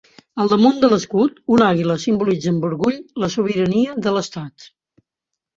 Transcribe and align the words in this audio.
Al 0.43 0.47
damunt 0.53 0.79
de 0.83 0.87
l'escut, 0.93 1.35
una 1.57 1.67
àguila 1.73 1.97
simbolitza 2.05 2.49
amb 2.53 2.65
orgull 2.71 2.97
la 3.25 3.29
sobirania 3.37 3.97
de 4.07 4.15
l'estat. 4.17 4.71